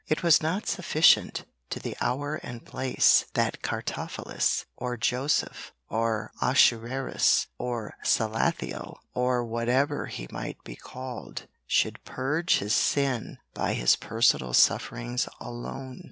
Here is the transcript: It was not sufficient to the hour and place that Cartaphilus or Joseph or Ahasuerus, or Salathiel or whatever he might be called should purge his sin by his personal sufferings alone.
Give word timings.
It 0.07 0.23
was 0.23 0.41
not 0.41 0.65
sufficient 0.65 1.45
to 1.69 1.77
the 1.79 1.95
hour 2.01 2.37
and 2.37 2.65
place 2.65 3.25
that 3.35 3.61
Cartaphilus 3.61 4.65
or 4.75 4.97
Joseph 4.97 5.73
or 5.89 6.31
Ahasuerus, 6.41 7.45
or 7.59 7.93
Salathiel 8.03 8.97
or 9.13 9.45
whatever 9.45 10.07
he 10.07 10.25
might 10.31 10.57
be 10.63 10.75
called 10.75 11.45
should 11.67 12.03
purge 12.03 12.57
his 12.57 12.73
sin 12.73 13.37
by 13.53 13.73
his 13.73 13.95
personal 13.95 14.55
sufferings 14.55 15.29
alone. 15.39 15.99